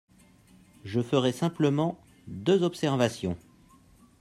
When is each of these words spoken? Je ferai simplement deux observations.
Je 0.83 0.99
ferai 0.99 1.31
simplement 1.31 1.99
deux 2.25 2.63
observations. 2.63 3.37